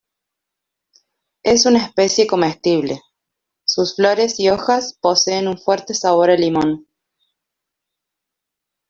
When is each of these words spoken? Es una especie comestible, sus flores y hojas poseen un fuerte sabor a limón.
Es 1.43 1.67
una 1.67 1.77
especie 1.85 2.25
comestible, 2.25 3.03
sus 3.67 3.95
flores 3.95 4.39
y 4.39 4.49
hojas 4.49 4.97
poseen 4.99 5.47
un 5.47 5.59
fuerte 5.59 5.93
sabor 5.93 6.31
a 6.31 6.37
limón. 6.37 6.87